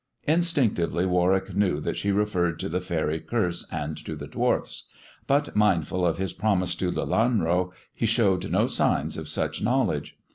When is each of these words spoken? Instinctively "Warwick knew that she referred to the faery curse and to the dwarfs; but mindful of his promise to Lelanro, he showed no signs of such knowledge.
Instinctively 0.27 1.05
"Warwick 1.05 1.53
knew 1.55 1.79
that 1.79 1.95
she 1.95 2.11
referred 2.11 2.57
to 2.59 2.69
the 2.69 2.81
faery 2.81 3.19
curse 3.19 3.67
and 3.71 3.95
to 4.03 4.15
the 4.15 4.25
dwarfs; 4.25 4.85
but 5.27 5.55
mindful 5.55 6.03
of 6.07 6.17
his 6.17 6.33
promise 6.33 6.73
to 6.73 6.89
Lelanro, 6.91 7.71
he 7.93 8.07
showed 8.07 8.49
no 8.49 8.65
signs 8.65 9.15
of 9.15 9.29
such 9.29 9.61
knowledge. 9.61 10.17